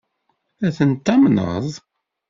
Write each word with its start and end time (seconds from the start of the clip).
Ad 0.67 0.73
tent-tamneḍ? 0.77 1.65